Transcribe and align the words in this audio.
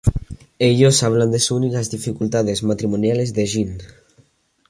Ellos 0.57 1.03
hablan 1.03 1.29
de 1.29 1.37
Sun 1.39 1.63
y 1.65 1.69
las 1.69 1.91
dificultades 1.91 2.63
matrimoniales 2.63 3.35
de 3.35 3.45
Jin. 3.45 3.77